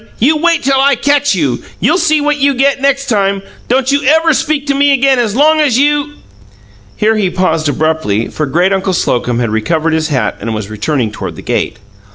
You 0.17 0.35
wait 0.37 0.63
till 0.63 0.79
I 0.81 0.95
catch 0.95 1.35
you! 1.35 1.61
You'll 1.79 1.99
see 1.99 2.21
what 2.21 2.37
you 2.37 2.55
get 2.55 2.81
next 2.81 3.05
time! 3.05 3.43
Don't 3.67 3.91
you 3.91 4.03
ever 4.03 4.33
speak 4.33 4.65
to 4.65 4.73
me 4.73 4.93
again 4.93 5.19
as 5.19 5.35
long 5.35 5.59
as 5.61 5.77
you" 5.77 6.13
Here 6.95 7.17
he 7.17 7.29
paused 7.29 7.69
abruptly, 7.69 8.27
for 8.29 8.47
great 8.47 8.73
uncle 8.73 8.93
Slocum 8.93 9.37
had 9.37 9.51
recovered 9.51 9.93
his 9.93 10.07
hat 10.07 10.37
and 10.41 10.55
was 10.55 10.71
returning 10.71 11.11
toward 11.11 11.35
the 11.35 11.43
gate. 11.43 11.77